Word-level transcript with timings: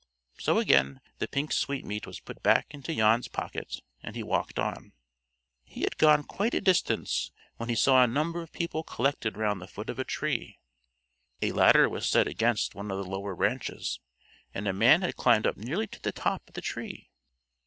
So 0.39 0.57
again 0.57 0.99
the 1.19 1.27
pink 1.27 1.51
sweetmeat 1.53 2.07
was 2.07 2.19
put 2.19 2.41
back 2.41 2.65
into 2.73 2.95
Jan's 2.95 3.27
pocket, 3.27 3.83
and 4.01 4.15
he 4.15 4.23
walked 4.23 4.57
on. 4.57 4.93
He 5.63 5.81
had 5.81 5.99
gone 5.99 6.23
quite 6.23 6.55
a 6.55 6.59
distance 6.61 7.29
when 7.57 7.69
he 7.69 7.75
saw 7.75 8.01
a 8.03 8.07
number 8.07 8.41
of 8.41 8.51
people 8.51 8.81
collected 8.81 9.37
round 9.37 9.61
the 9.61 9.67
foot 9.67 9.91
of 9.91 9.99
a 9.99 10.03
tree. 10.03 10.57
A 11.43 11.51
ladder 11.51 11.87
was 11.87 12.09
set 12.09 12.27
against 12.27 12.73
one 12.73 12.89
of 12.89 12.97
the 12.97 13.05
lower 13.05 13.35
branches, 13.35 13.99
and 14.55 14.67
a 14.67 14.73
man 14.73 15.03
had 15.03 15.17
climbed 15.17 15.45
up 15.45 15.55
nearly 15.55 15.85
to 15.85 16.01
the 16.01 16.11
top 16.11 16.41
of 16.47 16.55
the 16.55 16.61
tree. 16.61 17.11